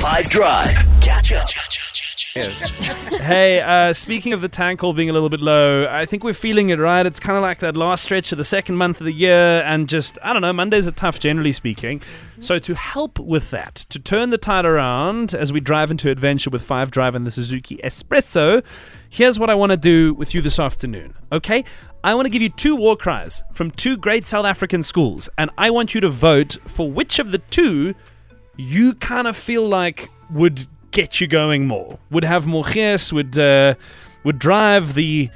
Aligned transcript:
5 0.00 0.30
Drive. 0.30 0.70
Catch 1.02 1.32
up. 1.32 1.46
hey, 3.20 3.60
uh, 3.60 3.92
speaking 3.92 4.32
of 4.32 4.40
the 4.40 4.48
tank 4.48 4.80
call 4.80 4.94
being 4.94 5.10
a 5.10 5.12
little 5.12 5.28
bit 5.28 5.40
low, 5.40 5.86
I 5.90 6.06
think 6.06 6.24
we're 6.24 6.32
feeling 6.32 6.70
it, 6.70 6.78
right? 6.78 7.04
It's 7.04 7.20
kind 7.20 7.36
of 7.36 7.42
like 7.42 7.58
that 7.58 7.76
last 7.76 8.04
stretch 8.04 8.32
of 8.32 8.38
the 8.38 8.44
second 8.44 8.76
month 8.76 9.00
of 9.00 9.04
the 9.04 9.12
year, 9.12 9.62
and 9.66 9.90
just, 9.90 10.16
I 10.22 10.32
don't 10.32 10.40
know, 10.40 10.54
Mondays 10.54 10.88
are 10.88 10.92
tough, 10.92 11.20
generally 11.20 11.52
speaking. 11.52 12.00
So, 12.38 12.58
to 12.60 12.74
help 12.74 13.18
with 13.18 13.50
that, 13.50 13.74
to 13.90 13.98
turn 13.98 14.30
the 14.30 14.38
tide 14.38 14.64
around 14.64 15.34
as 15.34 15.52
we 15.52 15.60
drive 15.60 15.90
into 15.90 16.10
adventure 16.10 16.48
with 16.48 16.62
Five 16.62 16.90
Drive 16.90 17.14
and 17.14 17.26
the 17.26 17.30
Suzuki 17.30 17.78
S-Presso, 17.84 18.62
here's 19.10 19.38
what 19.38 19.50
I 19.50 19.54
want 19.54 19.72
to 19.72 19.76
do 19.76 20.14
with 20.14 20.34
you 20.34 20.40
this 20.40 20.58
afternoon, 20.58 21.12
okay? 21.30 21.62
I 22.02 22.14
want 22.14 22.24
to 22.24 22.30
give 22.30 22.40
you 22.40 22.48
two 22.48 22.74
war 22.74 22.96
cries 22.96 23.42
from 23.52 23.70
two 23.70 23.98
great 23.98 24.26
South 24.26 24.46
African 24.46 24.82
schools, 24.82 25.28
and 25.36 25.50
I 25.58 25.68
want 25.68 25.94
you 25.94 26.00
to 26.00 26.08
vote 26.08 26.56
for 26.66 26.90
which 26.90 27.18
of 27.18 27.32
the 27.32 27.38
two 27.38 27.94
you 28.56 28.94
kind 28.94 29.26
of 29.26 29.36
feel 29.36 29.66
like 29.66 30.10
would 30.30 30.66
get 30.90 31.20
you 31.20 31.26
going 31.26 31.66
more, 31.66 31.98
would 32.10 32.24
have 32.24 32.46
more 32.46 32.64
gears, 32.64 33.12
would 33.12 33.38
uh, 33.38 33.74
would 34.24 34.38
drive 34.38 34.94
the 34.94 35.30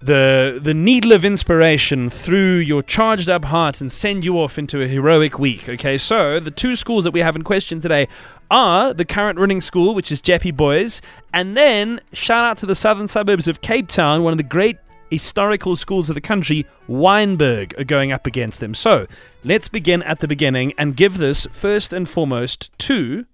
the 0.00 0.58
the 0.60 0.74
needle 0.74 1.12
of 1.12 1.24
inspiration 1.24 2.10
through 2.10 2.56
your 2.56 2.82
charged 2.82 3.28
up 3.28 3.44
heart 3.46 3.80
and 3.80 3.90
send 3.92 4.24
you 4.24 4.38
off 4.38 4.58
into 4.58 4.82
a 4.82 4.88
heroic 4.88 5.38
week. 5.38 5.68
Okay, 5.68 5.96
so 5.96 6.40
the 6.40 6.50
two 6.50 6.74
schools 6.74 7.04
that 7.04 7.12
we 7.12 7.20
have 7.20 7.36
in 7.36 7.42
question 7.42 7.80
today 7.80 8.08
are 8.50 8.92
the 8.92 9.04
current 9.04 9.38
running 9.38 9.60
school, 9.60 9.94
which 9.94 10.10
is 10.10 10.20
Jeppe 10.20 10.54
Boys, 10.56 11.00
and 11.32 11.56
then 11.56 12.00
shout 12.12 12.44
out 12.44 12.58
to 12.58 12.66
the 12.66 12.74
southern 12.74 13.08
suburbs 13.08 13.48
of 13.48 13.60
Cape 13.60 13.88
Town, 13.88 14.22
one 14.22 14.32
of 14.32 14.36
the 14.38 14.42
great 14.42 14.76
historical 15.12 15.76
schools 15.76 16.08
of 16.08 16.14
the 16.14 16.22
country, 16.22 16.64
Wynberg, 16.88 17.78
are 17.78 17.84
going 17.84 18.12
up 18.12 18.26
against 18.26 18.60
them. 18.60 18.72
So 18.72 19.06
let's 19.44 19.68
begin 19.68 20.02
at 20.04 20.20
the 20.20 20.26
beginning 20.26 20.72
and 20.78 20.96
give 20.96 21.18
this 21.18 21.46
first 21.52 21.92
and 21.92 22.08
foremost 22.08 22.70
to 22.78 23.26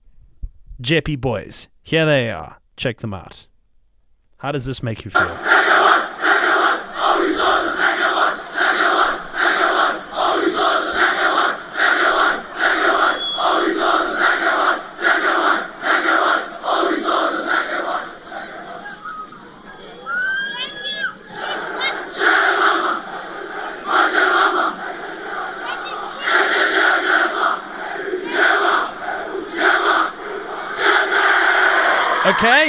Jeppe 0.82 1.20
Boys. 1.20 1.68
Here 1.84 2.04
they 2.04 2.30
are. 2.30 2.58
Check 2.76 2.98
them 2.98 3.14
out. 3.14 3.46
How 4.38 4.50
does 4.50 4.66
this 4.66 4.82
make 4.82 5.04
you 5.04 5.12
feel? 5.12 5.36
Okay. 32.28 32.66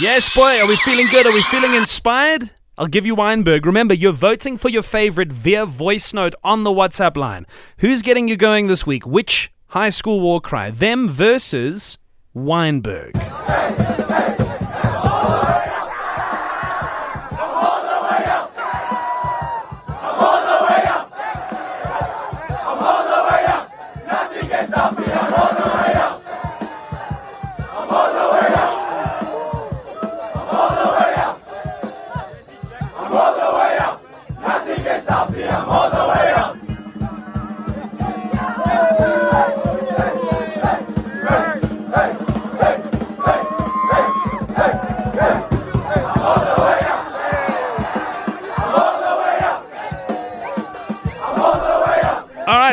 Yes, 0.00 0.32
boy. 0.36 0.56
Are 0.62 0.68
we 0.68 0.76
feeling 0.76 1.06
good? 1.10 1.26
Are 1.26 1.32
we 1.32 1.42
feeling 1.42 1.74
inspired? 1.74 2.50
I'll 2.78 2.86
give 2.86 3.04
you 3.04 3.16
Wynberg. 3.16 3.64
Remember, 3.64 3.92
you're 3.92 4.12
voting 4.12 4.56
for 4.56 4.68
your 4.68 4.82
favorite 4.82 5.32
via 5.32 5.66
voice 5.66 6.14
note 6.14 6.36
on 6.44 6.62
the 6.62 6.70
WhatsApp 6.70 7.16
line. 7.16 7.44
Who's 7.78 8.02
getting 8.02 8.28
you 8.28 8.36
going 8.36 8.68
this 8.68 8.86
week? 8.86 9.04
Which 9.04 9.52
high 9.68 9.88
school 9.88 10.20
war 10.20 10.40
cry? 10.40 10.70
Them 10.70 11.08
versus 11.08 11.98
Wynberg. 12.36 13.14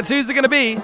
All 0.02 0.04
right, 0.04 0.08
so 0.08 0.16
who's 0.16 0.32
it 0.32 0.34
going 0.34 0.42
to 0.42 0.50
be? 0.50 0.78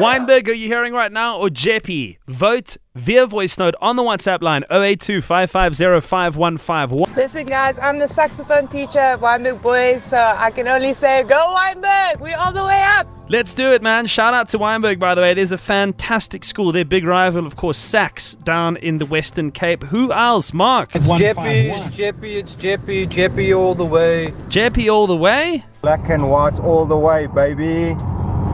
Wynberg, 0.00 0.48
are 0.48 0.54
you 0.54 0.66
hearing 0.66 0.94
right 0.94 1.12
now, 1.12 1.36
or 1.38 1.50
Jeppe? 1.50 2.16
Vote 2.26 2.78
via 2.94 3.26
voice 3.26 3.58
note 3.58 3.74
on 3.82 3.96
the 3.96 4.02
WhatsApp 4.02 4.40
line 4.40 4.64
082 4.70 5.20
550 5.20 7.14
Listen, 7.14 7.46
guys, 7.46 7.78
I'm 7.78 7.98
the 7.98 8.08
saxophone 8.08 8.68
teacher 8.68 8.98
at 8.98 9.20
Wynberg 9.20 9.60
Boys, 9.60 10.02
so 10.02 10.16
I 10.16 10.50
can 10.52 10.66
only 10.68 10.94
say, 10.94 11.22
go 11.24 11.54
Wynberg! 11.54 12.18
We 12.20 12.32
all 12.32 12.50
the 12.50 12.64
way 12.64 12.82
up! 12.82 13.06
Let's 13.28 13.52
do 13.52 13.72
it, 13.72 13.82
man. 13.82 14.06
Shout 14.06 14.32
out 14.32 14.48
to 14.50 14.58
Wynberg, 14.58 14.98
by 14.98 15.14
the 15.14 15.20
way. 15.20 15.30
It 15.30 15.38
is 15.38 15.52
a 15.52 15.58
fantastic 15.58 16.46
school. 16.46 16.72
Their 16.72 16.84
big 16.86 17.04
rival, 17.04 17.46
of 17.46 17.56
course, 17.56 17.76
SACS 17.76 18.36
down 18.36 18.78
in 18.78 18.98
the 18.98 19.06
Western 19.06 19.50
Cape. 19.50 19.82
Who 19.84 20.12
else? 20.12 20.54
Mark. 20.54 20.96
It's 20.96 21.08
Jeppe, 21.08 21.76
it's 21.76 21.96
Jeppe, 21.96 22.36
it's 22.36 22.56
Jeppe, 22.56 23.06
Jeppe 23.06 23.56
all 23.56 23.74
the 23.74 23.84
way. 23.84 24.32
Jeppe 24.48 24.90
all 24.90 25.06
the 25.06 25.16
way. 25.16 25.64
Black 25.82 26.08
and 26.08 26.30
white 26.30 26.58
all 26.60 26.86
the 26.86 26.96
way, 26.96 27.26
baby. 27.26 27.96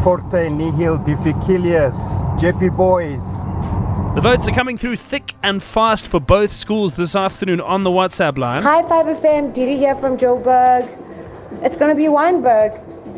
Forti 0.03 0.49
nihil 0.49 0.99
difficilius. 0.99 1.94
Jeppe 2.41 2.75
boys. 2.75 3.21
The 4.15 4.21
votes 4.22 4.49
are 4.49 4.53
coming 4.53 4.78
through 4.78 4.97
thick 4.97 5.34
and 5.43 5.62
fast 5.62 6.09
for 6.09 6.19
both 6.19 6.53
schools 6.53 6.94
this 6.94 7.15
afternoon 7.15 7.61
on 7.61 7.84
the 7.84 7.91
WhatsApp 7.91 8.39
line. 8.39 8.62
Hi 8.62 8.83
5FM, 8.83 9.53
Didi 9.53 9.77
here 9.77 9.94
from 9.94 10.16
Joburg. 10.16 10.89
It's 11.62 11.77
gonna 11.77 11.94
be 11.94 12.05
Wynberg. 12.05 12.72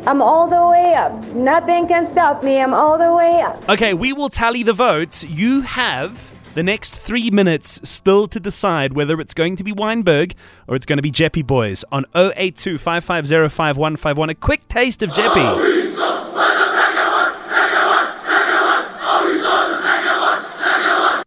I'm 0.05 0.21
all 0.21 0.49
the 0.49 0.67
way 0.69 0.93
up. 0.93 1.13
Nothing 1.33 1.87
can 1.87 2.05
stop 2.05 2.43
me. 2.43 2.61
I'm 2.61 2.73
all 2.73 2.97
the 2.97 3.15
way 3.15 3.41
up. 3.41 3.69
Okay, 3.69 3.93
we 3.93 4.11
will 4.11 4.27
tally 4.27 4.61
the 4.61 4.73
votes. 4.73 5.23
You 5.23 5.61
have 5.61 6.31
the 6.53 6.63
next 6.63 6.99
three 6.99 7.31
minutes 7.31 7.79
still 7.83 8.27
to 8.27 8.39
decide 8.41 8.91
whether 8.93 9.21
it's 9.21 9.33
going 9.33 9.55
to 9.55 9.63
be 9.63 9.71
Wynberg 9.71 10.33
or 10.67 10.75
it's 10.75 10.85
going 10.85 10.97
to 10.97 11.01
be 11.01 11.11
Jeppe 11.11 11.47
Boys 11.47 11.85
on 11.93 12.05
082 12.13 12.77
550 12.77 13.47
5151. 13.47 14.29
A 14.29 14.35
quick 14.35 14.67
taste 14.67 15.01
of 15.01 15.11
Jeppe. 15.11 15.79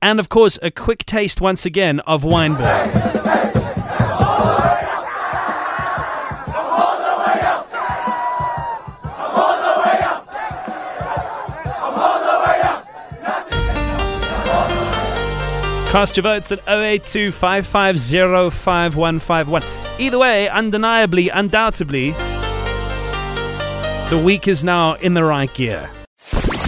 And 0.06 0.21
of 0.21 0.28
course, 0.28 0.56
a 0.62 0.71
quick 0.71 1.05
taste 1.05 1.41
once 1.41 1.67
again 1.67 1.99
of 2.06 2.22
Wynberg. 2.22 2.93
Cast 15.91 16.16
your 16.16 16.22
votes 16.22 16.53
at 16.53 16.61
082 16.69 17.33
Either 19.99 20.19
way, 20.21 20.49
undeniably, 20.49 21.31
undoubtedly, 21.31 22.12
the 24.11 24.22
week 24.25 24.47
is 24.47 24.62
now 24.62 24.95
in 24.95 25.15
the 25.15 25.25
right 25.25 25.53
gear. 25.53 25.91